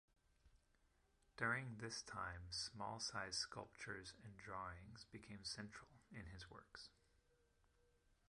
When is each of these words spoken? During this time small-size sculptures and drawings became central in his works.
During 1.37 1.77
this 1.79 2.01
time 2.01 2.47
small-size 2.49 3.35
sculptures 3.37 4.13
and 4.23 4.35
drawings 4.35 5.05
became 5.11 5.43
central 5.43 5.89
in 6.11 6.25
his 6.33 6.49
works. 6.49 6.89